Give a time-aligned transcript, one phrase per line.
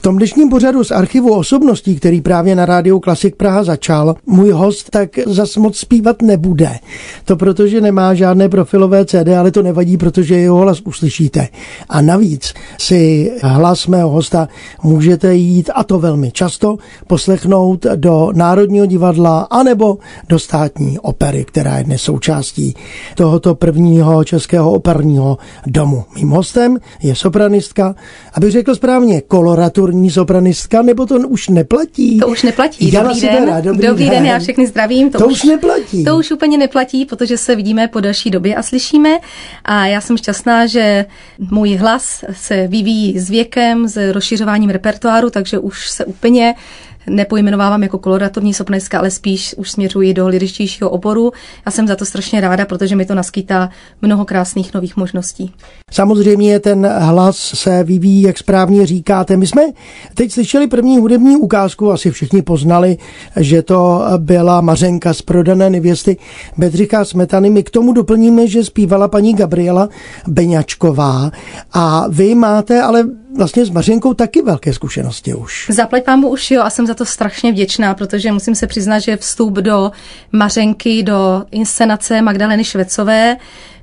[0.00, 4.90] Tom dnešním pořadu z archivu osobností, který právě na rádiu Klasik Praha začal, můj host
[4.90, 6.70] tak zas moc zpívat nebude.
[7.24, 11.48] To protože nemá žádné profilové CD, ale to nevadí, protože jeho hlas uslyšíte.
[11.88, 14.48] A navíc si hlas mého hosta
[14.82, 21.78] můžete jít, a to velmi často, poslechnout do Národního divadla anebo do státní opery, která
[21.78, 22.74] je dnes součástí
[23.14, 26.04] tohoto prvního českého operního domu.
[26.16, 27.94] Mým hostem je sopranistka,
[28.34, 32.18] aby řekl správně, koloratur kulturní sopranistka, nebo to už neplatí?
[32.18, 32.92] To už neplatí.
[32.92, 33.30] Jana dobrý den.
[33.30, 34.14] Sidera, dobrý, dobrý den.
[34.14, 35.10] den, já všechny zdravím.
[35.10, 36.04] To, to už, už neplatí.
[36.04, 39.18] To už úplně neplatí, protože se vidíme po další době a slyšíme.
[39.64, 41.04] A já jsem šťastná, že
[41.50, 46.54] můj hlas se vyvíjí s věkem, s rozšiřováním repertoáru, takže už se úplně
[47.06, 51.32] nepojmenovávám jako koloraturní sopranistka, ale spíš už směřuji do liričtějšího oboru.
[51.66, 53.70] Já jsem za to strašně ráda, protože mi to naskytá
[54.02, 55.52] mnoho krásných nových možností.
[55.90, 59.36] Samozřejmě ten hlas se vyvíjí, jak správně říkáte.
[59.36, 59.62] My jsme
[60.14, 62.96] teď slyšeli první hudební ukázku, asi všichni poznali,
[63.36, 66.16] že to byla Mařenka z prodané nevěsty
[66.56, 67.50] Bedřicha Smetany.
[67.50, 69.88] My k tomu doplníme, že zpívala paní Gabriela
[70.28, 71.30] Beňačková
[71.72, 73.04] a vy máte ale
[73.36, 75.66] vlastně s Mařenkou taky velké zkušenosti už.
[75.70, 79.16] Zaplať pámu už jo a jsem za to strašně vděčná, protože musím se přiznat, že
[79.16, 79.92] vstup do
[80.32, 83.36] Mařenky, do inscenace Magdaleny Švecové,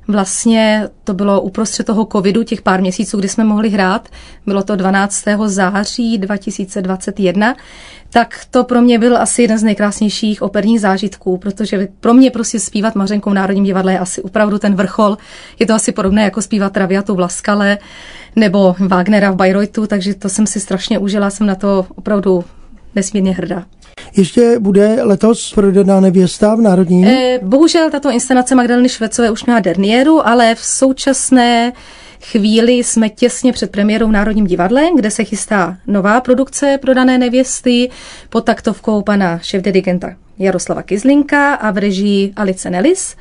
[0.07, 4.09] Vlastně to bylo uprostřed toho covidu, těch pár měsíců, kdy jsme mohli hrát.
[4.45, 5.25] Bylo to 12.
[5.45, 7.55] září 2021.
[8.09, 12.59] Tak to pro mě byl asi jeden z nejkrásnějších operních zážitků, protože pro mě prostě
[12.59, 15.17] zpívat Mařenkou v Národním divadle je asi opravdu ten vrchol.
[15.59, 17.77] Je to asi podobné jako zpívat Traviatu v Laskale
[18.35, 22.43] nebo Wagnera v Bayreuthu, takže to jsem si strašně užila, jsem na to opravdu
[22.95, 23.65] nesmírně hrdá.
[24.17, 27.07] Ještě bude letos prodaná nevěsta v Národní?
[27.07, 31.73] Eh, bohužel tato inscenace Magdaleny Švecové už měla derniéru, ale v současné
[32.21, 37.89] chvíli jsme těsně před premiérou v Národním divadle, kde se chystá nová produkce prodané nevěsty
[38.29, 43.15] pod taktovkou pana šéf-dirigenta Jaroslava Kizlinka a v režii Alice Nellis.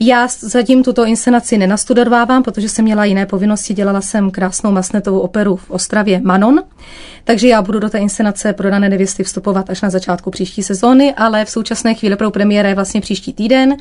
[0.00, 3.74] Já zatím tuto inscenaci nenastudovávám, protože jsem měla jiné povinnosti.
[3.74, 6.62] Dělala jsem krásnou masnetovou operu v Ostravě Manon,
[7.24, 11.44] takže já budu do té inscenace Prodané nevěsty vstupovat až na začátku příští sezóny, ale
[11.44, 13.76] v současné chvíli pro premiéra je vlastně příští týden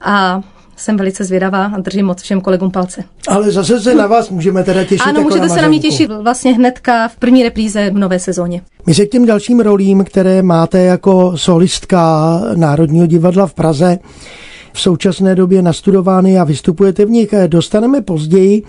[0.00, 0.40] a
[0.78, 3.04] jsem velice zvědavá a držím moc všem kolegům palce.
[3.28, 5.06] Ale zase se na vás můžeme teda těšit.
[5.06, 8.18] Ano, jako můžete na se na mě těšit vlastně hnedka v první repríze v nové
[8.18, 8.62] sezóně.
[8.86, 13.98] My se k těm dalším rolím, které máte jako solistka Národního divadla v Praze,
[14.72, 18.62] v současné době nastudovány a vystupujete v nich, dostaneme později.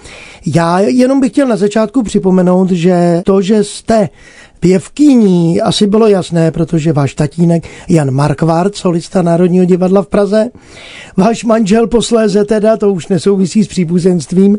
[0.55, 4.09] Já jenom bych chtěl na začátku připomenout, že to, že jste
[4.59, 10.49] Pěvkyní asi bylo jasné, protože váš tatínek Jan Markvart, solista Národního divadla v Praze,
[11.17, 14.57] váš manžel posléze teda, to už nesouvisí s příbuzenstvím,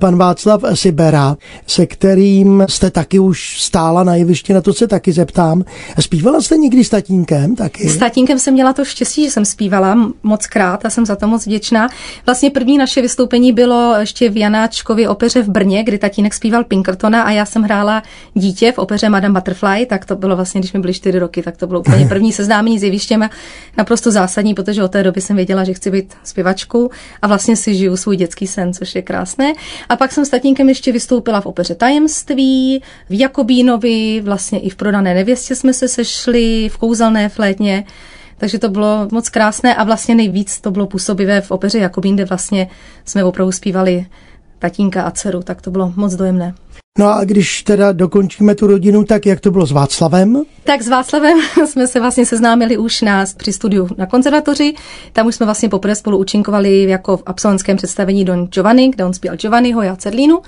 [0.00, 1.36] pan Václav Sibera,
[1.66, 5.64] se kterým jste taky už stála na jevišti, na to se taky zeptám.
[6.00, 7.88] Zpívala jste někdy s tatínkem taky?
[7.88, 11.26] S tatínkem jsem měla to štěstí, že jsem zpívala moc krát a jsem za to
[11.26, 11.88] moc vděčná.
[12.26, 17.22] Vlastně první naše vystoupení bylo ještě v Janáčkově opeře v Brně, kdy tatínek zpíval Pinkertona
[17.22, 18.02] a já jsem hrála
[18.34, 21.56] dítě v opeře Madame Butterfly, tak to bylo vlastně, když mi byly čtyři roky, tak
[21.56, 23.30] to bylo úplně první seznámení s jevištěm a
[23.78, 26.90] naprosto zásadní, protože od té doby jsem věděla, že chci být zpěvačkou
[27.22, 29.52] a vlastně si žiju svůj dětský sen, což je krásné.
[29.88, 34.76] A pak jsem s tatínkem ještě vystoupila v opeře Tajemství, v Jakobínovi, vlastně i v
[34.76, 37.84] Prodané nevěstě jsme se sešli, v Kouzelné flétně.
[38.38, 42.24] Takže to bylo moc krásné a vlastně nejvíc to bylo působivé v opeře Jakobín, kde
[42.24, 42.68] vlastně
[43.04, 44.06] jsme opravdu zpívali
[44.58, 46.54] tatínka a dceru, tak to bylo moc dojemné.
[46.98, 50.42] No a když teda dokončíme tu rodinu, tak jak to bylo s Václavem?
[50.64, 54.74] Tak s Václavem jsme se vlastně seznámili už na, při studiu na konzervatoři.
[55.12, 59.14] Tam už jsme vlastně poprvé spolu účinkovali jako v absolventském představení Don Giovanni, kde on
[59.14, 60.40] zpíval Giovanniho, já Cerlínu.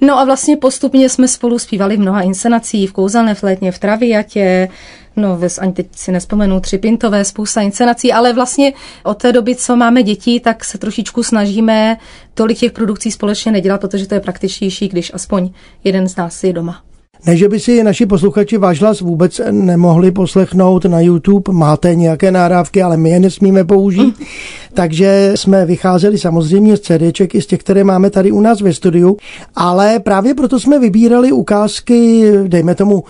[0.00, 4.68] No a vlastně postupně jsme spolu zpívali v mnoha inscenacích, v Kouzelné flétně, v Traviatě,
[5.16, 8.72] no ani teď si nespomenu, tři pintové, spousta inscenací, ale vlastně
[9.02, 11.96] od té doby, co máme děti, tak se trošičku snažíme
[12.34, 15.50] tolik těch produkcí společně nedělat, protože to je praktičtější, když aspoň
[15.84, 16.82] jeden z nás je doma.
[17.26, 22.30] Ne, že by si naši posluchači váš hlas vůbec nemohli poslechnout na YouTube, máte nějaké
[22.30, 24.18] nárávky, ale my je nesmíme použít.
[24.18, 24.26] Mm.
[24.74, 28.72] Takže jsme vycházeli samozřejmě z CDček i z těch, které máme tady u nás ve
[28.72, 29.16] studiu,
[29.56, 33.04] ale právě proto jsme vybírali ukázky, dejme tomu,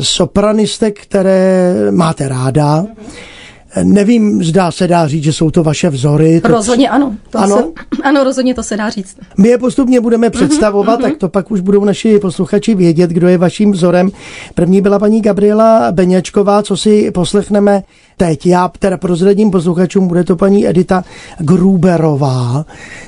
[0.00, 2.80] sopranistek, které máte ráda.
[2.80, 3.35] Mm
[3.82, 6.40] Nevím, zdá se dá říct, že jsou to vaše vzory.
[6.40, 7.16] To rozhodně ano.
[7.30, 7.56] To ano?
[7.56, 7.64] Se,
[8.02, 9.16] ano, rozhodně to se dá říct.
[9.38, 11.02] My je postupně budeme mhm, představovat, mm-hmm.
[11.02, 14.10] tak to pak už budou naši posluchači vědět, kdo je vaším vzorem.
[14.54, 17.82] První byla paní Gabriela Beňačková, co si poslechneme
[18.16, 18.46] teď.
[18.46, 21.04] Já teda prozradím posluchačům, bude to paní Edita
[21.38, 22.64] Gruberová.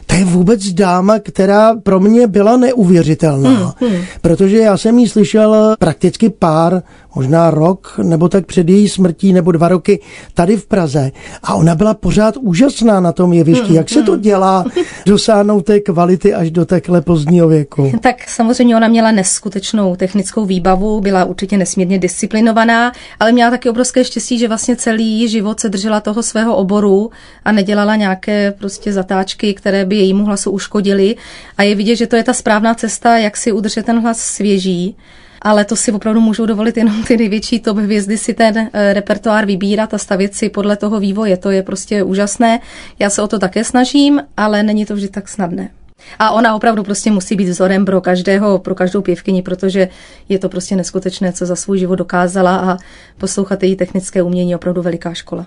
[0.07, 4.03] To je vůbec dáma, která pro mě byla neuvěřitelná, hmm, hmm.
[4.21, 6.83] protože já jsem jí slyšel prakticky pár
[7.15, 10.01] možná rok nebo tak před její smrtí nebo dva roky
[10.35, 11.11] tady v Praze
[11.43, 13.67] a ona byla pořád úžasná na tom jevišti.
[13.67, 14.21] Hmm, Jak se to hmm.
[14.21, 14.65] dělá
[15.07, 17.93] dosáhnout té kvality až do takhle pozdního věku?
[18.01, 24.05] Tak samozřejmě ona měla neskutečnou technickou výbavu, byla určitě nesmírně disciplinovaná, ale měla taky obrovské
[24.05, 27.11] štěstí, že vlastně celý život se držela toho svého oboru
[27.45, 31.17] a nedělala nějaké prostě zatáčky, které by jejímu hlasu uškodily.
[31.59, 34.97] A je vidět, že to je ta správná cesta, jak si udržet ten hlas svěží
[35.43, 39.47] ale to si opravdu můžou dovolit jenom ty největší top hvězdy si ten eh, repertoár
[39.47, 41.37] vybírat a stavět si podle toho vývoje.
[41.37, 42.61] To je prostě úžasné.
[42.99, 45.71] Já se o to také snažím, ale není to vždy tak snadné.
[46.19, 49.89] A ona opravdu prostě musí být vzorem pro každého, pro každou pěvkyni, protože
[50.29, 52.77] je to prostě neskutečné, co za svůj život dokázala a
[53.19, 55.47] poslouchat její technické umění je opravdu veliká škola.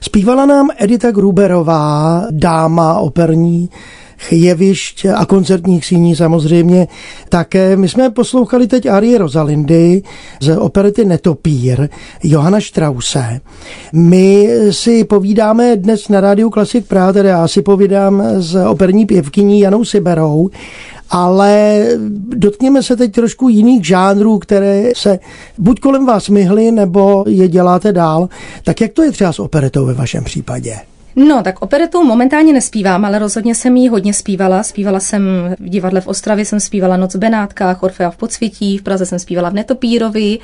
[0.00, 3.70] Zpívala nám Edita Gruberová, dáma operní,
[4.30, 6.88] jevišť a koncertních síní samozřejmě
[7.28, 7.76] také.
[7.76, 10.02] My jsme poslouchali teď Arie Rosalindy
[10.40, 11.88] z operety Netopír
[12.22, 13.40] Johana Strause.
[13.92, 19.60] My si povídáme dnes na rádiu Klasik Praha, tedy já si povídám s operní pěvkyní
[19.60, 20.50] Janou Siberou
[21.10, 21.84] ale
[22.28, 25.18] dotkněme se teď trošku jiných žánrů, které se
[25.58, 28.28] buď kolem vás myhly, nebo je děláte dál.
[28.64, 30.76] Tak jak to je třeba s operetou ve vašem případě?
[31.16, 34.62] No, tak operetu momentálně nespívám, ale rozhodně jsem ji hodně zpívala.
[34.62, 35.22] Zpívala jsem
[35.58, 39.18] v divadle v Ostravě, jsem zpívala Noc v Benátkách, Orfea v Podsvětí, v Praze jsem
[39.18, 40.38] zpívala v Netopírovi.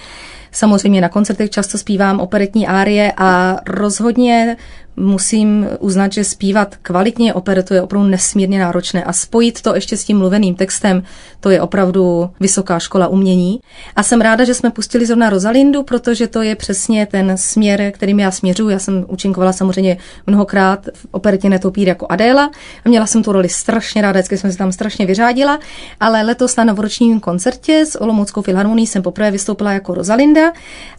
[0.52, 4.56] Samozřejmě na koncertech často zpívám operetní árie a rozhodně
[4.96, 10.04] musím uznat, že zpívat kvalitně operetu je opravdu nesmírně náročné a spojit to ještě s
[10.04, 11.02] tím mluveným textem,
[11.40, 13.60] to je opravdu vysoká škola umění.
[13.96, 18.20] A jsem ráda, že jsme pustili zrovna Rosalindu, protože to je přesně ten směr, kterým
[18.20, 18.69] já směřuji.
[18.69, 19.96] Já jsem účinkovala samozřejmě
[20.26, 22.50] mnohokrát v operetě Netopír jako Adéla
[22.84, 25.58] a měla jsem tu roli strašně ráda, vždycky jsem se tam strašně vyřádila,
[26.00, 30.52] ale letos na novoročním koncertě s Olomouckou filharmonií jsem poprvé vystoupila jako Rosalinda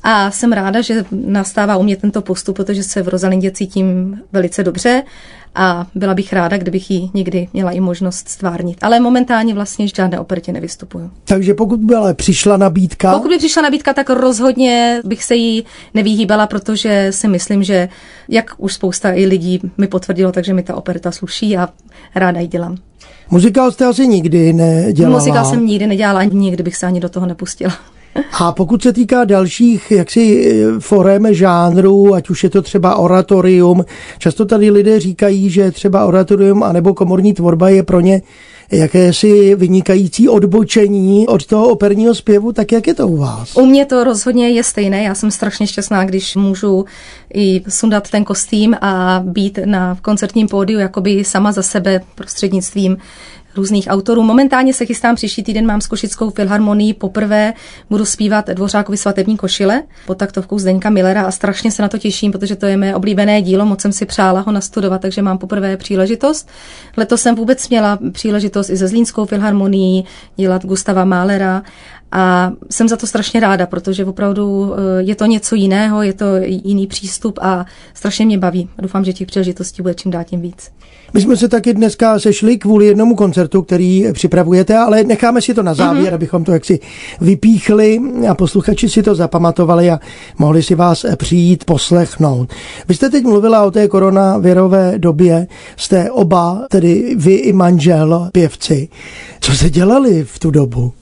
[0.03, 4.21] a jsem ráda, že nastává u mě tento postup, protože se v Rosalindě cítím cítím
[4.31, 5.03] velice dobře
[5.55, 8.77] a byla bych ráda, kdybych ji někdy měla i možnost stvárnit.
[8.81, 11.11] Ale momentálně vlastně žádné operetě nevystupuju.
[11.25, 13.13] Takže pokud by ale přišla nabídka?
[13.13, 15.63] Pokud by přišla nabídka, tak rozhodně bych se jí
[15.93, 17.89] nevyhýbala, protože si myslím, že
[18.29, 21.69] jak už spousta i lidí mi potvrdilo, takže mi ta opereta sluší a
[22.15, 22.77] ráda ji dělám.
[23.29, 25.17] Muzikál jste asi nikdy nedělala?
[25.17, 27.73] Muzikál jsem nikdy nedělala, nikdy bych se ani do toho nepustila.
[28.39, 33.85] A pokud se týká dalších jaksi forem žánrů, ať už je to třeba oratorium,
[34.17, 38.21] často tady lidé říkají, že třeba oratorium anebo komorní tvorba je pro ně
[38.71, 43.57] jakési vynikající odbočení od toho operního zpěvu, tak jak je to u vás?
[43.57, 45.03] U mě to rozhodně je stejné.
[45.03, 46.85] Já jsem strašně šťastná, když můžu
[47.33, 52.97] i sundat ten kostým a být na koncertním pódiu jakoby sama za sebe prostřednictvím
[53.57, 54.23] různých autorů.
[54.23, 57.53] Momentálně se chystám příští týden, mám s Košickou filharmonií poprvé,
[57.89, 62.31] budu zpívat Dvořákovi svatební košile pod taktovkou Zdeňka Millera a strašně se na to těším,
[62.31, 65.77] protože to je mé oblíbené dílo, moc jsem si přála ho nastudovat, takže mám poprvé
[65.77, 66.49] příležitost.
[66.97, 70.05] Letos jsem vůbec měla příležitost i se Zlínskou filharmonií
[70.35, 71.63] dělat Gustava Málera
[72.11, 76.25] a jsem za to strašně ráda, protože opravdu eh, je to něco jiného, je to
[76.45, 78.69] jiný přístup a strašně mě baví.
[78.77, 80.71] Doufám, že těch příležitostí bude čím dát tím víc.
[81.13, 85.63] My jsme se taky dneska sešli kvůli jednomu koncertu, který připravujete, ale necháme si to
[85.63, 86.15] na závěr, mm-hmm.
[86.15, 86.79] abychom to jaksi
[87.21, 89.99] vypíchli a posluchači si to zapamatovali a
[90.37, 92.53] mohli si vás přijít poslechnout.
[92.87, 95.47] Vy jste teď mluvila o té koronavirové době,
[95.77, 98.89] jste oba, tedy vy i manžel, pěvci.
[99.39, 100.93] Co jste dělali v tu dobu?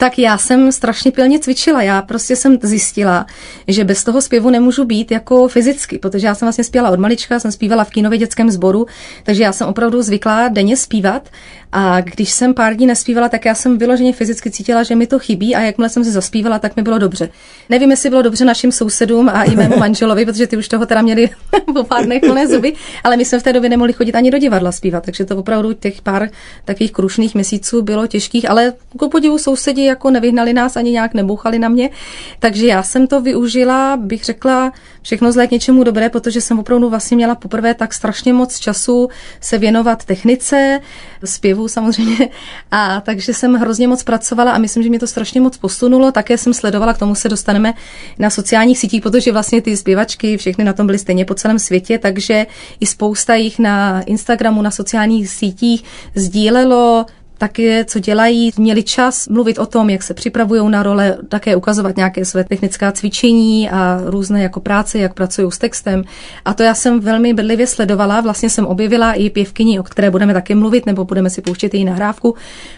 [0.00, 1.82] Tak já jsem strašně pilně cvičila.
[1.82, 3.26] Já prostě jsem zjistila,
[3.68, 7.40] že bez toho zpěvu nemůžu být jako fyzicky, protože já jsem vlastně zpívala od malička,
[7.40, 8.86] jsem zpívala v kinově dětském sboru,
[9.24, 11.28] takže já jsem opravdu zvyklá denně zpívat
[11.72, 15.18] a když jsem pár dní nespívala, tak já jsem vyloženě fyzicky cítila, že mi to
[15.18, 17.28] chybí a jakmile jsem se zaspívala, tak mi bylo dobře.
[17.68, 21.02] Nevím, jestli bylo dobře našim sousedům a i mému manželovi, protože ty už toho teda
[21.02, 21.30] měli
[21.74, 22.72] po pár dnech plné zuby,
[23.04, 25.72] ale my jsme v té době nemohli chodit ani do divadla zpívat, takže to opravdu
[25.72, 26.28] těch pár
[26.64, 31.58] takových krušných měsíců bylo těžkých, ale ku podivu sousedí jako nevyhnali nás ani nějak nebouchali
[31.58, 31.90] na mě.
[32.38, 36.90] Takže já jsem to využila, bych řekla, všechno zlé k něčemu dobré, protože jsem opravdu
[36.90, 39.08] vlastně měla poprvé tak strašně moc času
[39.40, 40.80] se věnovat technice,
[41.24, 42.28] zpěvu samozřejmě.
[42.70, 46.12] A takže jsem hrozně moc pracovala a myslím, že mě to strašně moc posunulo.
[46.12, 47.74] Také jsem sledovala, k tomu se dostaneme
[48.18, 51.98] na sociálních sítích, protože vlastně ty zpěvačky všechny na tom byly stejně po celém světě,
[51.98, 52.46] takže
[52.80, 57.06] i spousta jich na Instagramu, na sociálních sítích sdílelo
[57.38, 61.96] taky, co dělají, měli čas mluvit o tom, jak se připravují na role, také ukazovat
[61.96, 66.04] nějaké své technická cvičení a různé jako práce, jak pracují s textem.
[66.44, 68.20] A to já jsem velmi bedlivě sledovala.
[68.20, 71.84] Vlastně jsem objevila i pěvkyni, o které budeme také mluvit, nebo budeme si pouštět její
[71.84, 72.34] nahrávku,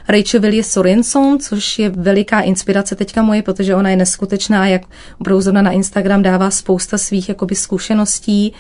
[0.09, 4.83] Rachel Willis Sorenson, což je veliká inspirace teďka moje, protože ona je neskutečná, jak
[5.21, 8.53] opravdu na Instagram dává spousta svých jakoby zkušeností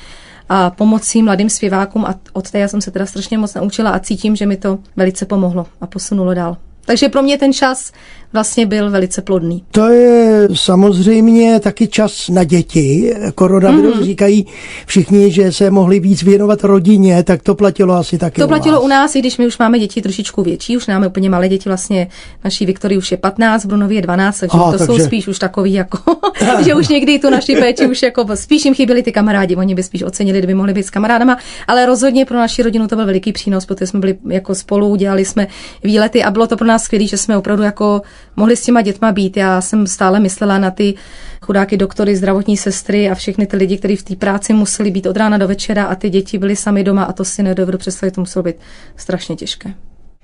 [0.52, 3.98] a pomocí mladým zpěvákům a od té já jsem se teda strašně moc naučila a
[3.98, 6.56] cítím, že mi to velice pomohlo a posunulo dál.
[6.90, 7.92] Takže pro mě ten čas
[8.32, 9.64] vlastně byl velice plodný.
[9.70, 13.14] To je samozřejmě taky čas na děti.
[13.34, 14.04] Koronavirus mm-hmm.
[14.04, 14.46] říkají
[14.86, 18.84] všichni, že se mohli víc věnovat rodině, tak to platilo asi taky To platilo u,
[18.84, 21.68] u nás, i když my už máme děti trošičku větší, už máme úplně malé děti,
[21.68, 22.08] vlastně
[22.44, 24.86] naší Viktorii už je 15, Brunovi je 12, takže Aha, to takže...
[24.86, 25.98] jsou spíš už takový jako,
[26.64, 29.82] že už někdy tu naši péči už jako spíš jim chyběli ty kamarádi, oni by
[29.82, 33.32] spíš ocenili, kdyby mohli být s kamarádama, ale rozhodně pro naši rodinu to byl veliký
[33.32, 35.46] přínos, protože jsme byli jako spolu, dělali jsme
[35.84, 38.02] výlety a bylo to pro nás skvělé, že jsme opravdu jako
[38.36, 39.36] mohli s těma dětma být.
[39.36, 40.94] Já jsem stále myslela na ty
[41.40, 45.16] chudáky doktory, zdravotní sestry a všechny ty lidi, kteří v té práci museli být od
[45.16, 48.20] rána do večera a ty děti byly sami doma a to si nedovedu představit, to
[48.20, 48.56] muselo být
[48.96, 49.74] strašně těžké.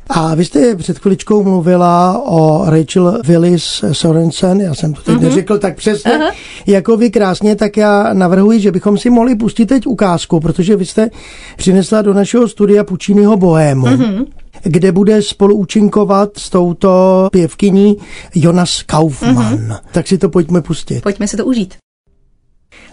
[0.09, 5.21] A vy jste před chviličkou mluvila o Rachel Willis Sorensen, já jsem to teď uh-huh.
[5.21, 6.33] neřekl tak přesně, uh-huh.
[6.67, 10.87] jako vy krásně, tak já navrhuji, že bychom si mohli pustit teď ukázku, protože vy
[10.87, 11.11] jste
[11.57, 13.87] přinesla do našeho studia Pučínyho Bohému.
[13.87, 14.27] Uh-huh
[14.63, 17.97] kde bude spoluúčinkovat s touto pěvkyní
[18.35, 19.37] Jonas Kaufmann.
[19.37, 19.79] Mm-hmm.
[19.93, 21.03] Tak si to pojďme pustit.
[21.03, 21.75] Pojďme si to užít.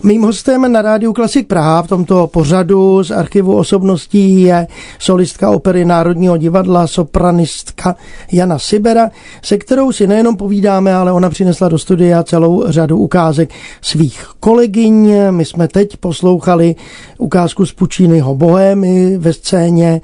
[0.04, 4.68] Mým hostem na rádiu Klasik Praha v tomto pořadu z archivu osobností je
[5.00, 7.96] solistka opery Národního divadla, sopranistka
[8.32, 9.10] Jana Sibera,
[9.42, 13.50] se kterou si nejenom povídáme, ale ona přinesla do studia celou řadu ukázek
[13.82, 15.14] svých kolegyň.
[15.30, 16.76] My jsme teď poslouchali
[17.18, 20.02] ukázku z Pučínyho Bohémy ve scéně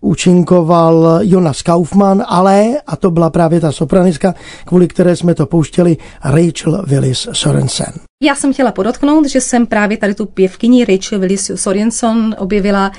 [0.00, 5.96] účinkoval Jonas Kaufmann, ale, a to byla právě ta sopranistka, kvůli které jsme to pouštěli,
[6.24, 7.92] Rachel Willis Sorensen.
[8.22, 12.90] Já jsem chtěla podotknout, že jsem právě tady tu pěvkyni Rachel Willis Sorensen objevila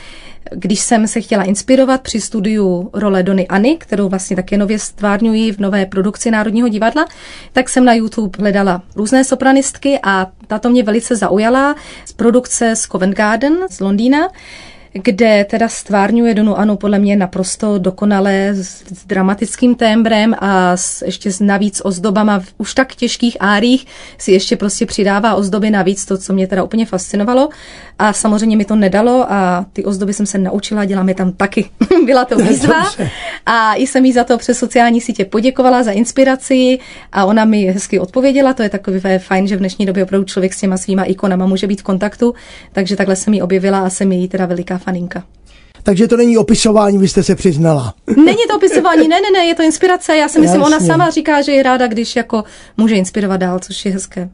[0.51, 5.59] když jsem se chtěla inspirovat při studiu role DonyAny, kterou vlastně také nově stvárňuji v
[5.59, 7.05] nové produkci Národního divadla,
[7.53, 11.75] tak jsem na YouTube hledala různé sopranistky a tato mě velice zaujala
[12.05, 14.29] z produkce z Covent Garden z Londýna
[14.93, 21.01] kde teda stvárňuje Donu Anu podle mě naprosto dokonale s, s dramatickým témbrem a s,
[21.01, 23.85] ještě s navíc ozdobama v už tak těžkých árích
[24.17, 27.49] si ještě prostě přidává ozdoby navíc, to, co mě teda úplně fascinovalo.
[27.99, 31.69] A samozřejmě mi to nedalo a ty ozdoby jsem se naučila, dělám je tam taky.
[32.05, 32.91] Byla to výzva
[33.45, 36.79] a i jsem jí za to přes sociální sítě poděkovala za inspiraci
[37.11, 38.53] a ona mi hezky odpověděla.
[38.53, 41.67] To je takové fajn, že v dnešní době opravdu člověk s těma svýma ikonama může
[41.67, 42.33] být v kontaktu,
[42.71, 45.23] takže takhle jsem ji objevila a jsem jí teda veliká faninka.
[45.83, 47.93] Takže to není opisování, vy jste se přiznala.
[48.17, 50.17] Není to opisování, ne, ne, ne, je to inspirace.
[50.17, 50.75] Já si myslím, Jasně.
[50.75, 52.43] ona sama říká, že je ráda, když jako
[52.77, 54.29] může inspirovat dál, což je hezké.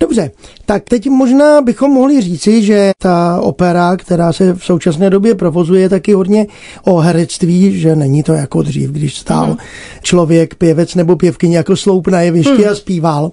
[0.00, 0.30] Dobře,
[0.66, 5.88] tak teď možná bychom mohli říci, že ta opera, která se v současné době provozuje,
[5.88, 6.46] taky hodně
[6.84, 9.56] o herectví, že není to jako dřív, když stál mm.
[10.02, 12.68] člověk, pěvec nebo pěvkyně jako sloup na jevišti mm.
[12.70, 13.30] a zpíval.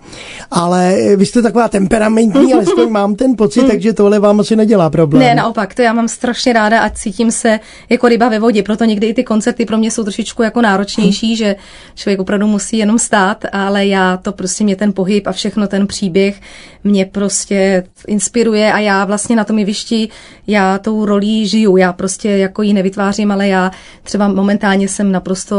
[0.52, 3.68] Ale vy jste taková temperamentní, alespoň mám ten pocit, mm.
[3.68, 5.24] takže tohle vám asi nedělá problém.
[5.24, 8.86] Ne, naopak, to já mám strašně ráda a cítím se jako ryba ve vodě, proto
[8.86, 11.36] někdy i ty koncerty pro mě jsou trošičku jako náročnější, mm.
[11.36, 11.56] že
[11.96, 15.88] člověk opravdu musí jenom stát, ale já to prostě mě ten pohyb a všechno ten
[15.88, 16.36] příběh
[16.84, 20.10] mě prostě inspiruje a já vlastně na tom jevišti,
[20.48, 23.72] já tou rolí žiju, já prostě jako ji nevytvářím, ale já
[24.04, 25.56] třeba momentálně jsem naprosto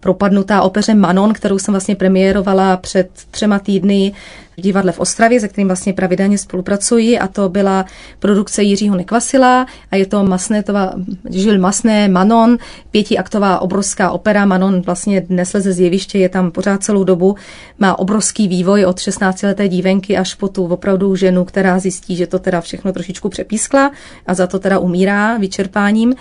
[0.00, 4.12] propadnutá opeře Manon, kterou jsem vlastně premiérovala před třema týdny
[4.56, 7.84] v divadle v Ostravě, se kterým vlastně pravidelně spolupracuji a to byla
[8.18, 10.92] produkce Jiřího Nekvasila a je to Masnétova,
[11.30, 12.58] Žil Masné, Manon,
[12.90, 14.44] pětiaktová obrovská opera.
[14.44, 17.36] Manon vlastně dnes leze z jeviště, je tam pořád celou dobu,
[17.78, 22.38] má obrovský vývoj od 16-leté dívenky až po tu opravdu ženu, která zjistí, že to
[22.38, 23.90] teda všechno trošičku přepískla
[24.26, 26.14] a za to teda umírá vyčerpáním.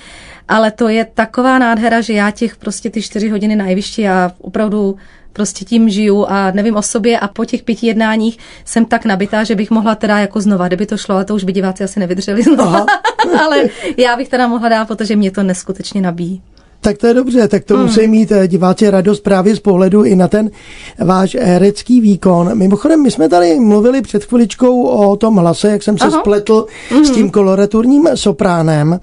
[0.48, 4.32] Ale to je taková nádhera, že já těch prostě ty čtyři hodiny na jevišti, já
[4.42, 4.98] opravdu
[5.34, 9.44] prostě tím žiju a nevím o sobě a po těch pěti jednáních jsem tak nabitá,
[9.44, 12.00] že bych mohla teda jako znova, kdyby to šlo, ale to už by diváci asi
[12.00, 12.86] nevydrželi znova,
[13.46, 13.64] ale
[13.98, 16.42] já bych teda mohla dát, protože mě to neskutečně nabíjí.
[16.86, 17.86] Tak to je dobře, tak to hmm.
[17.86, 20.51] musí mít eh, diváci radost právě z pohledu i na ten
[21.00, 22.58] váš herecký výkon.
[22.58, 26.20] Mimochodem, my jsme tady mluvili před chviličkou o tom hlase, jak jsem se Aha.
[26.20, 27.06] spletl hmm.
[27.06, 29.00] s tím koloraturním sopránem.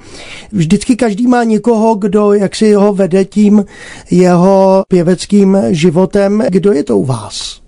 [0.52, 3.64] Vždycky každý má někoho, kdo jak si ho vede tím
[4.10, 6.44] jeho pěveckým životem.
[6.48, 7.61] Kdo je to u vás?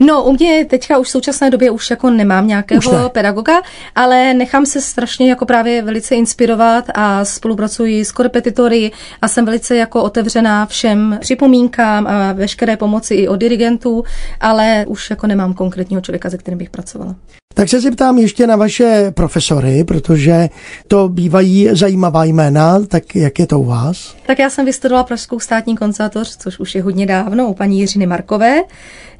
[0.00, 3.08] No, u mě teďka už v současné době už jako nemám nějakého ne.
[3.08, 3.62] pedagoga,
[3.94, 8.90] ale nechám se strašně jako právě velice inspirovat a spolupracuji s korepetitory
[9.22, 14.04] a jsem velice jako otevřená všem připomínkám a veškeré pomoci i od dirigentů,
[14.40, 17.14] ale už jako nemám konkrétního člověka, se kterým bych pracovala.
[17.54, 20.48] Tak se zeptám ještě na vaše profesory, protože
[20.88, 24.16] to bývají zajímavá jména, tak jak je to u vás?
[24.26, 28.06] Tak já jsem vystudovala Pražskou státní konzervatoř, což už je hodně dávno, u paní Jiřiny
[28.06, 28.62] Markové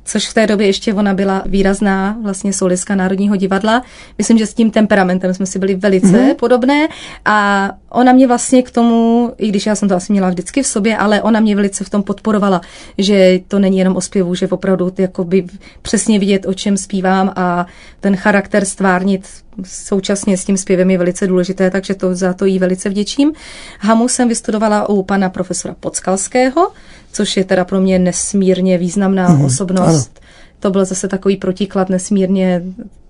[0.04, 3.82] což v té době ještě ona byla výrazná vlastně solistka Národního divadla.
[4.18, 6.34] Myslím, že s tím temperamentem jsme si byli velice mm-hmm.
[6.34, 6.88] podobné
[7.24, 10.66] a ona mě vlastně k tomu, i když já jsem to asi měla vždycky v
[10.66, 12.60] sobě, ale ona mě velice v tom podporovala,
[12.98, 15.46] že to není jenom o zpěvu, že opravdu jakoby
[15.82, 17.66] přesně vidět, o čem zpívám a
[18.00, 19.28] ten charakter stvárnit
[19.64, 23.32] současně s tím zpěvem je velice důležité, takže to za to jí velice vděčím.
[23.78, 26.70] Hamu jsem vystudovala u pana profesora Podskalského,
[27.12, 30.10] což je teda pro mě nesmírně významná mm, osobnost.
[30.20, 30.28] Ano.
[30.60, 32.62] To byl zase takový protiklad nesmírně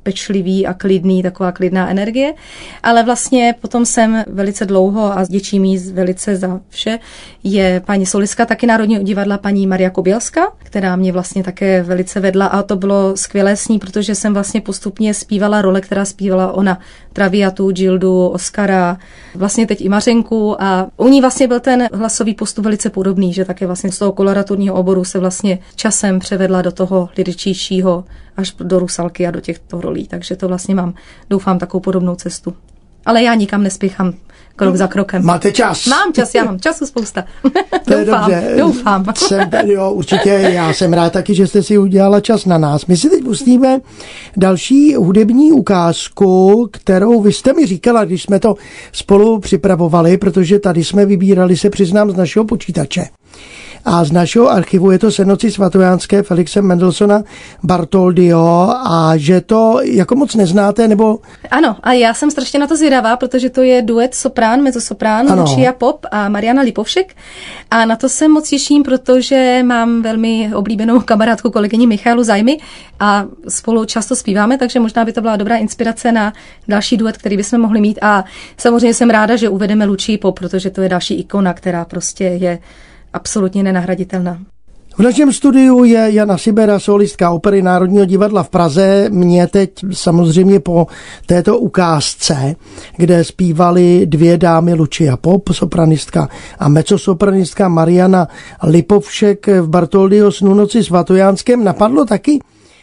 [0.02, 2.34] pečlivý a klidný, taková klidná energie.
[2.82, 6.98] Ale vlastně potom jsem velice dlouho a děčím jí velice za vše,
[7.44, 12.46] je paní solistka taky Národního divadla, paní Maria Kobělska, která mě vlastně také velice vedla
[12.46, 16.78] a to bylo skvělé s ní, protože jsem vlastně postupně zpívala role, která zpívala ona.
[17.12, 18.98] Traviatu, Gildu, Oscara,
[19.34, 23.44] vlastně teď i Mařenku a u ní vlastně byl ten hlasový postup velice podobný, že
[23.44, 28.04] také vlastně z toho koloraturního oboru se vlastně časem převedla do toho lidičtějšího
[28.36, 30.06] až do Rusalky a do těchto rolí.
[30.06, 30.94] Takže to vlastně mám,
[31.30, 32.54] doufám, takovou podobnou cestu.
[33.06, 34.14] Ale já nikam nespěchám
[34.56, 35.24] krok za krokem.
[35.24, 35.86] Máte čas?
[35.86, 37.24] Mám čas, já mám času spousta.
[37.84, 38.54] To je doufám, dobře.
[38.58, 39.04] doufám.
[39.16, 42.86] Jsem, jo, určitě, já jsem rád taky, že jste si udělala čas na nás.
[42.86, 43.80] My si teď pustíme
[44.36, 48.54] další hudební ukázku, kterou vy jste mi říkala, když jsme to
[48.92, 53.04] spolu připravovali, protože tady jsme vybírali, se přiznám, z našeho počítače.
[53.84, 57.22] A z našeho archivu je to Senoci svatojánské Felixe Mendelsona
[57.62, 61.18] Bartoldio a že to jako moc neznáte, nebo...
[61.50, 65.72] Ano, a já jsem strašně na to zvědavá, protože to je duet soprán, mezzosoprán, Lucia
[65.72, 67.14] Pop a Mariana Lipovšek.
[67.70, 72.58] A na to se moc těším, protože mám velmi oblíbenou kamarádku kolegyni Michalu Zajmy
[73.00, 76.32] a spolu často zpíváme, takže možná by to byla dobrá inspirace na
[76.68, 77.98] další duet, který bychom mohli mít.
[78.02, 78.24] A
[78.56, 82.58] samozřejmě jsem ráda, že uvedeme Lucia Pop, protože to je další ikona, která prostě je
[83.12, 84.38] absolutně nenahraditelná.
[84.98, 89.08] V našem studiu je Jana Sibera, solistka opery Národního divadla v Praze.
[89.10, 90.86] Mě teď samozřejmě po
[91.26, 92.56] této ukázce,
[92.96, 98.28] kde zpívali dvě dámy Lucia Pop, sopranistka a mecosopranistka Mariana
[98.62, 102.38] Lipovšek v Bartoldiho snu noci svatojánském, napadlo taky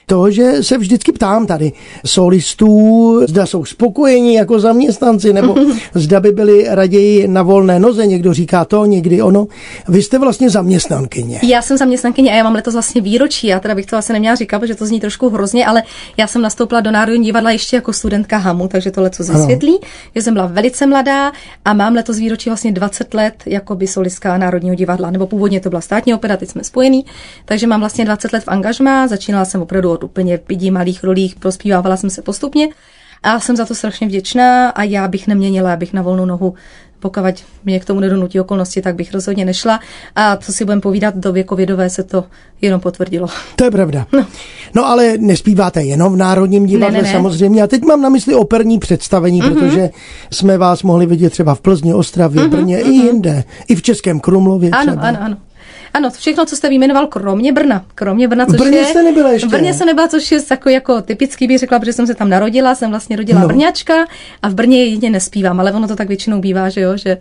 [0.10, 1.72] to, že se vždycky ptám tady
[2.06, 5.56] solistů, zda jsou spokojení jako zaměstnanci, nebo
[5.94, 9.48] zda by byli raději na volné noze, někdo říká to, někdy ono.
[9.88, 11.40] Vy jste vlastně zaměstnankyně.
[11.44, 14.36] Já jsem zaměstnankyně a já mám letos vlastně výročí, já teda bych to asi neměla
[14.36, 15.84] říkat, protože to zní trošku hrozně, ale
[16.18, 19.80] já jsem nastoupila do Národního divadla ještě jako studentka HAMu, takže to letos vysvětlí,
[20.16, 21.32] že jsem byla velice mladá
[21.66, 25.70] a mám letos výročí vlastně 20 let jako by solistka Národního divadla, nebo původně to
[25.70, 27.06] byla státní opera, teď jsme spojení,
[27.46, 31.36] takže mám vlastně 20 let v angažmá, začínala jsem opravdu od úplně pidí malých rolích,
[31.36, 32.70] prospívávala jsem se postupně
[33.24, 36.54] a jsem za to strašně vděčná a já bych neměnila, abych na volnou nohu
[37.00, 37.22] pokud
[37.66, 39.80] mě k tomu nedonutí okolnosti, tak bych rozhodně nešla.
[40.16, 42.26] A co si budeme povídat, do věkovědové se to
[42.62, 43.28] jenom potvrdilo.
[43.56, 44.06] To je pravda.
[44.14, 44.26] No,
[44.76, 47.14] no ale nespíváte jenom v Národním divadle ne, ne, ne.
[47.14, 47.64] samozřejmě.
[47.64, 49.54] A teď mám na mysli operní představení, mm-hmm.
[49.54, 49.90] protože
[50.32, 52.92] jsme vás mohli vidět třeba v Plzni, Ostravě, mm-hmm, Brně mm-hmm.
[52.92, 53.44] i jinde.
[53.68, 55.02] I v Českém Krumlově třeba.
[55.02, 55.38] Ano, ano,
[55.94, 56.10] ano.
[56.10, 57.86] Všechno, co jste vyjmenoval, kromě Brna.
[57.96, 59.48] Kromě Brna, což Brně je, jste nebyla ještě.
[59.48, 62.30] V Brně jsem nebyla, což je jako, jako typický, bych řekla, protože jsem se tam
[62.30, 63.48] narodila, jsem vlastně rodila no.
[63.48, 63.94] Brňačka
[64.42, 67.18] a v Brně jedině nespívám, ale ono to tak většinou bývá, že jo, že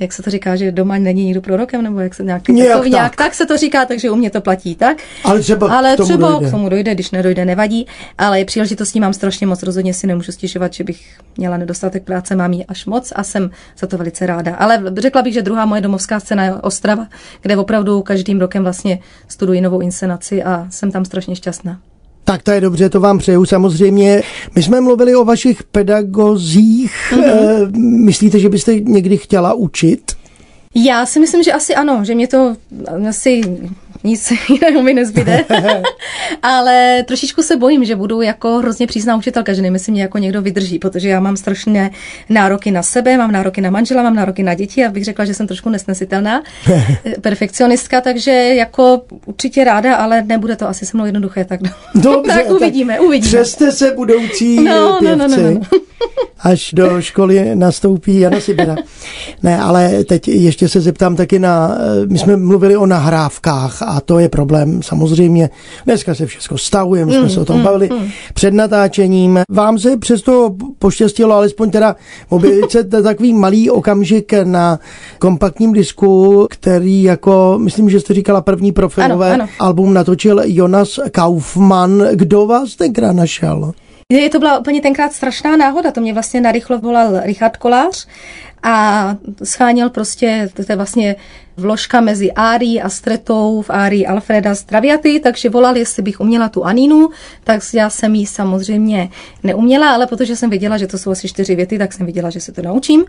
[0.00, 2.86] jak se to říká, že doma není nikdo prorokem, nebo jak se nějak, nějak, tak.
[2.86, 4.96] nějak tak se to říká, takže u mě to platí tak.
[5.24, 6.48] Ale třeba, ale k tomu, třeba dojde.
[6.48, 7.86] k tomu dojde, když nedojde, nevadí.
[8.18, 12.36] Ale je příležitostí mám strašně moc, rozhodně si nemůžu stěžovat, že bych měla nedostatek práce,
[12.36, 14.54] mám ji až moc a jsem za to velice ráda.
[14.54, 17.06] Ale řekla bych, že druhá moje domovská scéna je Ostrava,
[17.42, 21.80] kde opravdu každým rokem vlastně studuji novou inscenaci a jsem tam strašně šťastná.
[22.30, 24.22] Tak to je dobře, to vám přeju samozřejmě.
[24.54, 26.92] My jsme mluvili o vašich pedagozích.
[27.12, 28.04] Mm-hmm.
[28.04, 30.12] Myslíte, že byste někdy chtěla učit?
[30.74, 32.56] Já si myslím, že asi ano, že mě to
[33.08, 33.40] asi
[34.04, 35.44] nic jiného mi nezbyde.
[36.42, 40.42] Ale trošičku se bojím, že budu jako hrozně přísná učitelka, že nemyslím, mě jako někdo
[40.42, 41.90] vydrží, protože já mám strašně
[42.28, 45.34] nároky na sebe, mám nároky na manžela, mám nároky na děti a bych řekla, že
[45.34, 46.42] jsem trošku nesnesitelná
[47.20, 51.60] perfekcionistka, takže jako určitě ráda, ale nebude to asi se mnou jednoduché, tak,
[51.94, 53.28] Dobře, tak uvidíme, uvidíme.
[53.28, 55.18] Přeste se budoucí no, pěvci.
[55.18, 55.80] no, no, no, no.
[56.42, 58.76] Až do školy nastoupí Jana Sibira.
[59.42, 64.18] Ne, ale teď ještě se zeptám taky na, my jsme mluvili o nahrávkách a to
[64.18, 65.50] je problém samozřejmě.
[65.84, 68.08] Dneska se všechno stahuje, my jsme mm, se o tom mm, bavili mm.
[68.34, 69.38] před natáčením.
[69.50, 71.96] Vám se přesto poštěstilo alespoň teda
[72.28, 74.78] objevit se takový malý okamžik na
[75.18, 79.52] kompaktním disku, který jako, myslím, že jste říkala první profilové ano, ano.
[79.58, 82.04] album natočil Jonas Kaufmann.
[82.12, 83.72] Kdo vás tenkrát našel?
[84.10, 88.06] Je to byla úplně tenkrát strašná náhoda, to mě vlastně narychlo volal Richard Kolář
[88.62, 91.16] a scháněl prostě, to je vlastně
[91.60, 96.64] vložka mezi Árí a Stretou, v Árí Alfreda Straviaty, takže volal, jestli bych uměla tu
[96.64, 97.08] Anínu,
[97.44, 99.08] tak já jsem ji samozřejmě
[99.42, 102.40] neuměla, ale protože jsem věděla, že to jsou asi čtyři věty, tak jsem věděla, že
[102.40, 103.04] se to naučím.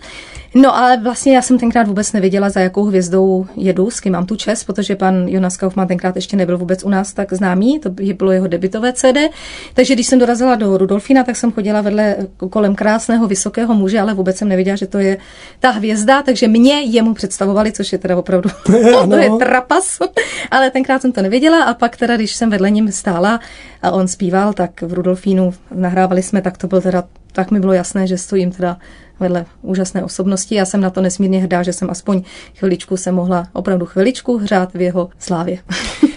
[0.55, 4.25] No ale vlastně já jsem tenkrát vůbec nevěděla, za jakou hvězdou jedu, s kým mám
[4.25, 7.89] tu čest, protože pan Jonas Kaufmann tenkrát ještě nebyl vůbec u nás tak známý, to
[7.89, 9.17] bylo jeho debitové CD.
[9.73, 12.15] Takže když jsem dorazila do Rudolfina, tak jsem chodila vedle
[12.49, 15.17] kolem krásného vysokého muže, ale vůbec jsem nevěděla, že to je
[15.59, 18.40] ta hvězda, takže mě jemu představovali, což je teda opravdu
[19.09, 19.99] to je trapas.
[20.51, 23.39] Ale tenkrát jsem to nevěděla a pak teda, když jsem vedle ním stála
[23.81, 27.73] a on zpíval, tak v Rudolfínu nahrávali jsme, tak to byl teda, tak mi bylo
[27.73, 28.77] jasné, že stojím teda
[29.21, 30.55] vedle úžasné osobnosti.
[30.55, 32.21] Já jsem na to nesmírně hrdá, že jsem aspoň
[32.55, 35.57] chviličku se mohla, opravdu chviličku hřát v jeho slávě.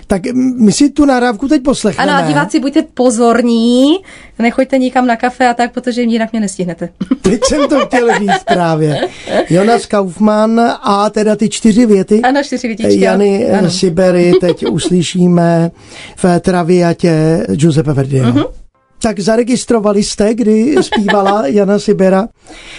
[0.06, 2.12] Tak my si tu nahrávku teď poslechneme.
[2.12, 3.96] Ano, a diváci, buďte pozorní,
[4.38, 6.88] nechoďte nikam na kafe a tak, protože jinak mě nestihnete.
[7.22, 9.08] Teď jsem to chtěl říct právě.
[9.50, 12.20] Jonas Kaufmann a teda ty čtyři věty.
[12.22, 13.00] Ano, čtyři větičky.
[13.00, 13.70] Jany ano.
[13.70, 15.70] Sibery teď uslyšíme
[16.16, 18.32] v Traviatě Giuseppe Verdiho.
[18.32, 18.63] Uh-huh.
[19.04, 22.28] Tak zaregistrovali jste, kdy zpívala Jana Sibera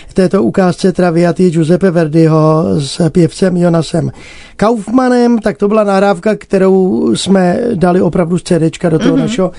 [0.07, 4.11] v této ukázce Traviaty Giuseppe Verdiho s pěvcem Jonasem
[4.55, 9.19] Kaufmanem, tak to byla nahrávka, kterou jsme dali opravdu z CDčka do toho mm-hmm.
[9.19, 9.51] našeho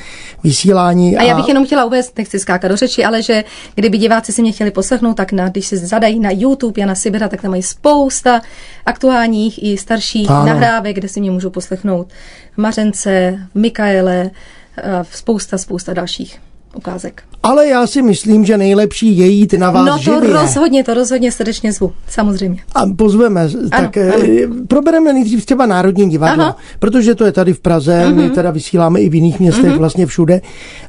[0.45, 1.17] vysílání.
[1.17, 4.33] A, a já bych jenom chtěla uvést, nechci skákat do řeči, ale že kdyby diváci
[4.33, 7.51] si mě chtěli poslechnout, tak na, když si zadají na YouTube Jana Sibera, tak tam
[7.51, 8.41] mají spousta
[8.87, 10.47] aktuálních i starších ano.
[10.47, 12.07] nahrávek, kde si mě můžou poslechnout
[12.57, 14.31] Mařence, Mikaele,
[15.11, 16.41] spousta, spousta dalších
[16.77, 17.23] ukázek.
[17.43, 20.33] Ale já si myslím, že nejlepší je jít na vás No to živě.
[20.33, 22.61] rozhodně, to rozhodně srdečně zvu, samozřejmě.
[22.75, 24.13] A pozveme, tak ano.
[24.23, 26.57] Eh, probereme nejdřív třeba Národní divadlo, Aha.
[26.79, 28.15] protože to je tady v Praze, uh-huh.
[28.15, 28.35] my mhm.
[28.35, 29.79] teda vysíláme i v jiných městech, uh-huh.
[29.79, 30.41] vlastně všude,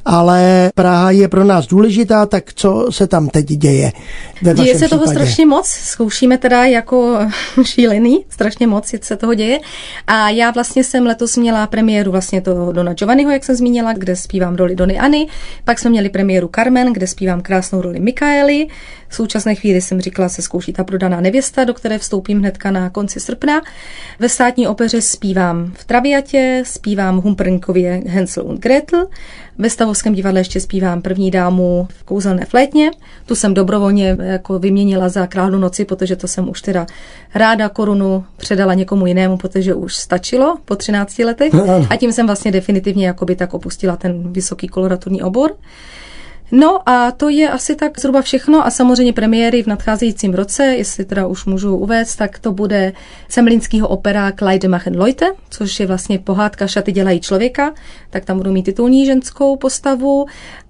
[0.04, 3.92] ale Praha je pro nás důležitá, tak co se tam teď děje?
[4.42, 4.90] Ve děje se případě?
[4.90, 7.18] toho strašně moc, zkoušíme teda jako
[7.62, 9.58] šílený, strašně moc se toho děje.
[10.06, 14.16] A já vlastně jsem letos měla premiéru vlastně toho Dona Giovanniho, jak jsem zmínila, kde
[14.16, 15.26] zpívám roli DonyAny,
[15.64, 18.66] pak jsme měli premiéru Carmen, kde zpívám krásnou roli Mikaeli.
[19.08, 22.90] V současné chvíli jsem říkala, se zkouší ta prodaná nevěsta, do které vstoupím hnedka na
[22.90, 23.60] konci srpna.
[24.18, 29.06] Ve státní opeře zpívám v Traviatě, zpívám Humprnkově Hansel und Gretel.
[29.58, 32.90] Ve Stavovském divadle ještě zpívám první dámu v kouzelné flétně.
[33.26, 36.86] Tu jsem dobrovolně jako vyměnila za králu noci, protože to jsem už teda
[37.34, 41.52] ráda korunu předala někomu jinému, protože už stačilo po 13 letech.
[41.90, 45.56] A tím jsem vlastně definitivně jakoby tak opustila ten vysoký koloraturní obor.
[46.52, 51.04] No a to je asi tak zhruba všechno a samozřejmě premiéry v nadcházejícím roce, jestli
[51.04, 52.92] teda už můžu uvést, tak to bude
[53.28, 57.74] Semlinskýho opera Kleide machen Leute, což je vlastně pohádka Šaty dělají člověka,
[58.10, 60.26] tak tam budu mít titulní ženskou postavu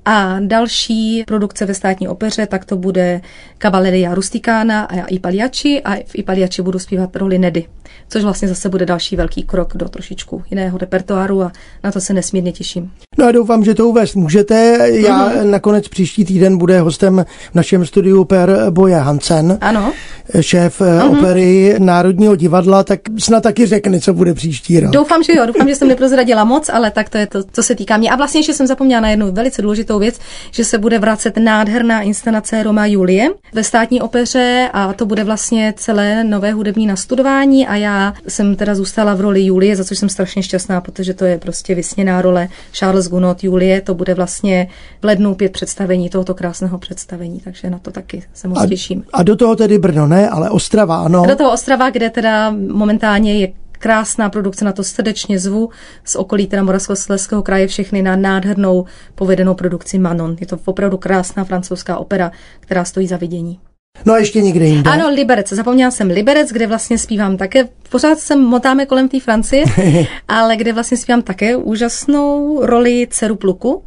[0.09, 3.21] a další produkce ve státní opeře, tak to bude
[3.63, 7.67] Cavalleria Rusticana a Ipaliaci a v Ipaliaci budu zpívat roli Nedy
[8.09, 11.53] což vlastně zase bude další velký krok do trošičku jiného repertoáru a
[11.85, 12.91] na to se nesmírně těším.
[13.19, 14.89] No a doufám, že to uvést můžete.
[14.93, 15.51] Já uh-huh.
[15.51, 19.93] nakonec příští týden bude hostem v našem studiu Per Boje Hansen, ano.
[20.41, 21.19] šéf uh-huh.
[21.19, 24.91] opery Národního divadla, tak snad taky řekne, co bude příští rok.
[24.91, 27.75] Doufám, že jo, doufám, že jsem neprozradila moc, ale tak to je to, co se
[27.75, 28.11] týká mě.
[28.11, 32.03] A vlastně ještě jsem zapomněla na jednu velice důležitou věc, že se bude vracet nádherná
[32.03, 37.77] inscenace Roma Julie ve státní opeře a to bude vlastně celé nové hudební nastudování a
[37.77, 41.39] já jsem teda zůstala v roli Julie, za což jsem strašně šťastná, protože to je
[41.39, 44.69] prostě vysněná role Charles Gounod Julie, to bude vlastně
[45.03, 49.05] v lednu pět představení tohoto krásného představení, takže na to taky se moc a, těším.
[49.13, 51.23] A do toho tedy Brno, ne, ale Ostrava, ano.
[51.23, 55.71] A do toho Ostrava, kde teda momentálně je krásná produkce, na to srdečně zvu
[56.05, 60.37] z okolí teda Moravskoslezského kraje všechny na nádhernou povedenou produkci Manon.
[60.41, 63.61] Je to opravdu krásná francouzská opera, která stojí za vidění.
[64.05, 64.91] No a ještě někde jinde.
[64.91, 65.49] Ano, Liberec.
[65.49, 69.65] Zapomněla jsem Liberec, kde vlastně zpívám také, pořád se motáme kolem té Francie,
[70.29, 73.83] ale kde vlastně zpívám také úžasnou roli dceru Pluku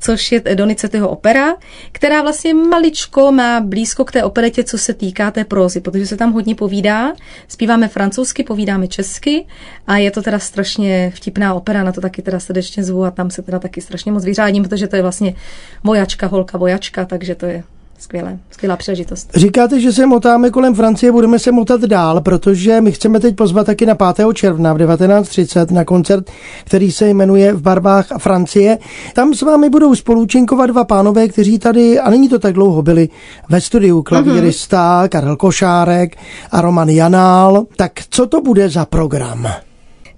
[0.00, 1.54] což je Donizettiho opera,
[1.92, 6.16] která vlastně maličko má blízko k té operetě, co se týká té prózy, protože se
[6.16, 7.12] tam hodně povídá.
[7.48, 9.46] Zpíváme francouzsky, povídáme česky
[9.86, 13.30] a je to teda strašně vtipná opera, na to taky teda srdečně zvu a tam
[13.30, 15.34] se teda taky strašně moc vyřádím, protože to je vlastně
[15.84, 17.62] vojačka, holka vojačka, takže to je
[18.04, 19.30] skvělé, skvělá příležitost.
[19.34, 23.66] Říkáte, že se motáme kolem Francie, budeme se motat dál, protože my chceme teď pozvat
[23.66, 24.26] taky na 5.
[24.34, 26.30] června v 19.30 na koncert,
[26.64, 28.78] který se jmenuje V barvách Francie.
[29.14, 33.08] Tam s vámi budou spolučinkovat dva pánové, kteří tady, a není to tak dlouho, byli
[33.48, 35.08] ve studiu klavírista mm-hmm.
[35.08, 36.16] Karel Košárek
[36.50, 37.64] a Roman Janál.
[37.76, 39.48] Tak co to bude za program?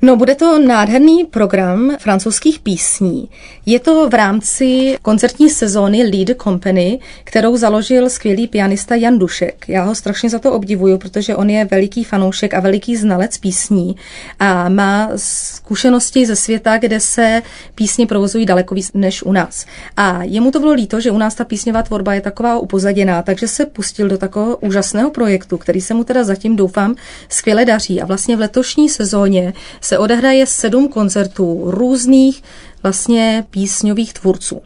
[0.02, 3.28] No, bude to nádherný program francouzských písní.
[3.66, 9.64] Je to v rámci koncertní sezóny Lead Company, kterou založil skvělý pianista Jan Dušek.
[9.68, 13.96] Já ho strašně za to obdivuju, protože on je veliký fanoušek a veliký znalec písní
[14.38, 17.42] a má zkušenosti ze světa, kde se
[17.74, 19.66] písně provozují daleko víc než u nás.
[19.96, 23.48] A jemu to bylo líto, že u nás ta písňová tvorba je taková upozaděná, takže
[23.48, 26.94] se pustil do takového úžasného projektu, který se mu teda zatím doufám
[27.28, 28.02] skvěle daří.
[28.02, 29.52] A vlastně v letošní sezóně
[29.86, 32.42] se odehraje sedm koncertů různých
[32.82, 34.62] vlastně písňových tvůrců.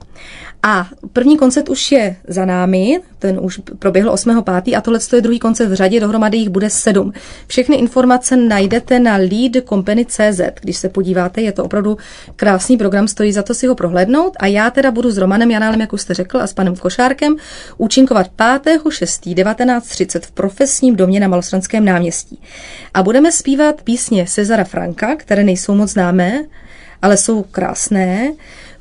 [0.63, 4.79] A první koncert už je za námi, ten už proběhl 8.5.
[4.79, 7.13] a tohle je druhý koncert v řadě, dohromady jich bude sedm.
[7.47, 11.99] Všechny informace najdete na leadcompany.cz, když se podíváte, je to opravdu
[12.37, 15.81] krásný program, stojí za to si ho prohlédnout a já teda budu s Romanem Janálem,
[15.81, 17.37] jak už jste řekl, a s panem Košárkem
[17.77, 22.43] účinkovat 5.6.1930 v profesním domě na Malostranském náměstí.
[22.95, 26.45] A budeme zpívat písně Cezara Franka, které nejsou moc známé,
[27.03, 28.33] ale jsou krásné.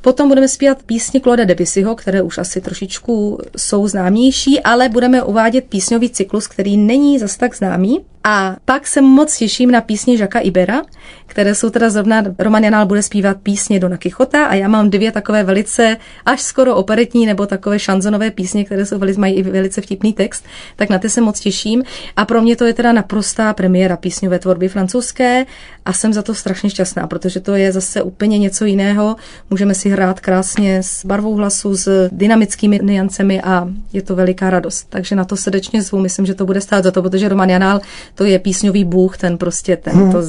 [0.02, 5.66] Potom budeme zpívat písně Claude Debussyho, které už asi trošičku jsou známější, ale budeme uvádět
[5.66, 8.06] písňový cyklus, který není zas tak známý.
[8.24, 10.82] A pak se moc těším na písně Žaka Ibera,
[11.26, 15.12] které jsou teda zrovna, Roman Janál bude zpívat písně Dona Kichota a já mám dvě
[15.12, 19.82] takové velice až skoro operetní nebo takové šanzonové písně, které jsou velice, mají i velice
[19.82, 20.46] vtipný text,
[20.76, 21.84] tak na ty se moc těším.
[22.16, 25.46] A pro mě to je teda naprostá premiéra písňové tvorby francouzské
[25.86, 29.16] a jsem za to strašně šťastná, protože to je zase úplně něco jiného.
[29.50, 34.86] Můžeme si hrát krásně s barvou hlasu, s dynamickými niancemi a je to veliká radost.
[34.90, 37.82] Takže na to srdečně zvu, myslím, že to bude stát za to, protože Roman Janál
[38.16, 40.12] to je písňový bůh, ten prostě ten hmm.
[40.12, 40.22] to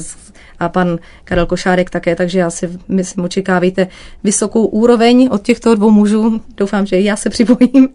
[0.61, 3.87] a pan Karel Košárek také, takže já si myslím, očekávejte
[4.23, 6.41] vysokou úroveň od těchto dvou mužů.
[6.57, 7.89] Doufám, že já se připojím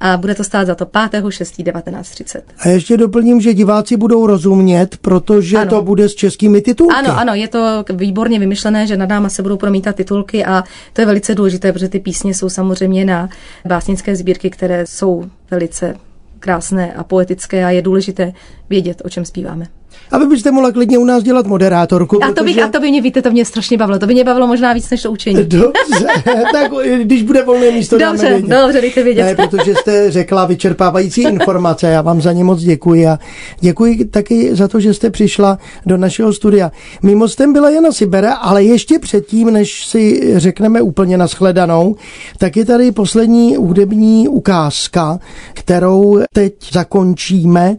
[0.00, 2.40] a bude to stát za to 5.6.1930.
[2.58, 5.70] A ještě doplním, že diváci budou rozumět, protože ano.
[5.70, 6.94] to bude s českými titulky.
[6.94, 11.00] Ano, ano, je to výborně vymyšlené, že nad náma se budou promítat titulky a to
[11.00, 13.28] je velice důležité, protože ty písně jsou samozřejmě na
[13.64, 15.96] básnické sbírky, které jsou velice
[16.40, 18.32] krásné a poetické a je důležité
[18.70, 19.66] vědět, o čem zpíváme.
[20.12, 22.24] A vy byste mohla klidně u nás dělat moderátorku.
[22.24, 23.98] A to, by, a to by mě, víte, to mě strašně bavilo.
[23.98, 25.36] To by mě bavilo možná víc než to učení.
[25.44, 26.06] Dobře,
[26.52, 28.56] tak když bude volné místo, dobře, dáme vědět.
[28.62, 29.22] Dobře, dejte vědět.
[29.22, 33.18] Ne, protože jste řekla vyčerpávající informace, já vám za ně moc děkuji a
[33.60, 36.72] děkuji taky za to, že jste přišla do našeho studia.
[37.02, 41.96] Mým hostem byla Jana Sibera, ale ještě předtím, než si řekneme úplně nashledanou,
[42.38, 45.18] tak je tady poslední hudební ukázka,
[45.54, 47.76] kterou teď zakončíme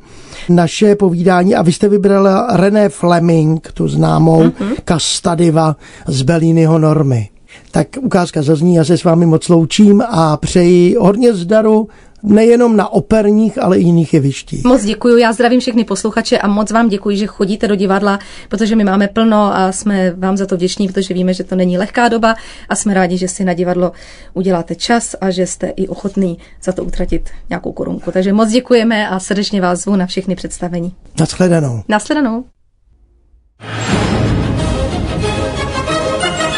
[0.50, 4.76] naše povídání a vy jste vybrala René Fleming, tu známou mm-hmm.
[4.86, 5.76] Kastadiva
[6.08, 7.30] z Belliniho normy.
[7.72, 11.88] Tak ukázka zazní, já se s vámi moc loučím a přeji hodně zdaru
[12.28, 14.64] nejenom na operních, ale i jiných jevištích.
[14.64, 18.76] Moc děkuji, já zdravím všechny posluchače a moc vám děkuji, že chodíte do divadla, protože
[18.76, 22.08] my máme plno a jsme vám za to vděční, protože víme, že to není lehká
[22.08, 22.36] doba
[22.70, 23.92] a jsme rádi, že si na divadlo
[24.34, 28.12] uděláte čas a že jste i ochotný za to utratit nějakou korunku.
[28.12, 30.94] Takže moc děkujeme a srdečně vás zvu na všechny představení.
[31.20, 31.84] Naschledanou.
[31.88, 32.46] Naschledanou.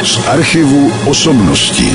[0.04, 1.90] Z archivu osobností.